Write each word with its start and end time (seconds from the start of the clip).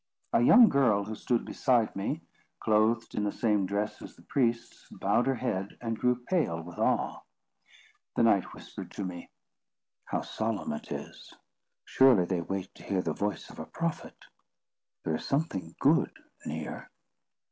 A 0.33 0.41
young 0.41 0.67
girl 0.67 1.03
who 1.03 1.13
stood 1.13 1.45
beside 1.45 1.95
me, 1.95 2.23
clothed 2.59 3.13
in 3.13 3.23
the 3.23 3.31
same 3.31 3.67
dress 3.67 4.01
as 4.01 4.15
the 4.15 4.23
priests, 4.23 4.87
bowed 4.89 5.27
her 5.27 5.35
head, 5.35 5.77
and 5.79 5.95
grew 5.99 6.15
pale 6.27 6.59
with 6.59 6.79
awe. 6.79 7.21
The 8.15 8.23
knight 8.23 8.45
whispered 8.51 8.89
to 8.93 9.05
me, 9.05 9.29
"How 10.05 10.21
solemn 10.21 10.73
it 10.73 10.91
is! 10.91 11.35
Surely 11.85 12.25
they 12.25 12.41
wait 12.41 12.73
to 12.73 12.83
hear 12.83 13.03
the 13.03 13.13
voice 13.13 13.51
of 13.51 13.59
a 13.59 13.65
prophet. 13.67 14.25
There 15.05 15.13
is 15.13 15.23
something 15.27 15.75
good 15.79 16.09
near!" 16.47 16.89